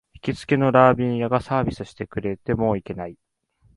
[0.15, 3.15] 行きつけのラーメン屋がサービスしてくれて、もう行けない